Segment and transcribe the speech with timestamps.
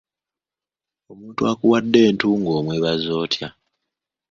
[1.11, 3.49] Omuntu akuwadde entungo omwebaza atya?